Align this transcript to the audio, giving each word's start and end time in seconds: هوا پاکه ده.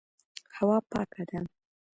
هوا 0.57 0.77
پاکه 0.91 1.23
ده. 1.29 1.39